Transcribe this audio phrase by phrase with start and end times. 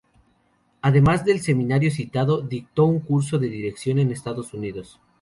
[0.81, 4.99] Además del seminario citado, dictó un curso de dirección en Estados Unidos.